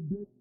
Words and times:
break 0.00 0.39